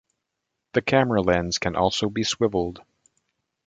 The 0.73 0.81
camera 0.81 1.21
lens 1.21 1.59
can 1.59 1.75
also 1.75 2.09
be 2.09 2.23
swiveled. 2.23 2.81